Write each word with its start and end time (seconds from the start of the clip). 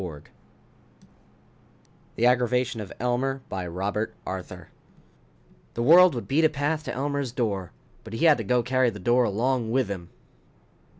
net 0.03 0.29
The 2.15 2.25
Aggravation 2.25 2.81
of 2.81 2.91
Elmer 2.99 3.41
By 3.49 3.67
ROBERT 3.67 4.15
ARTHUR 4.25 4.71
_The 5.75 5.83
world 5.83 6.15
would 6.15 6.27
beat 6.27 6.43
a 6.43 6.49
path 6.49 6.83
to 6.85 6.91
Elmer's 6.93 7.31
door 7.31 7.71
but 8.03 8.13
he 8.13 8.25
had 8.25 8.39
to 8.39 8.43
go 8.43 8.63
carry 8.63 8.89
the 8.89 8.97
door 8.97 9.25
along 9.25 9.69
with 9.69 9.89
him! 9.89 10.09